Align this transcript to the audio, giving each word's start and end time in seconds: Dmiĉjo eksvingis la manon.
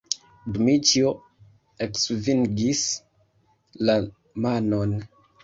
Dmiĉjo 0.53 1.11
eksvingis 1.87 2.81
la 3.91 4.01
manon. 4.49 4.99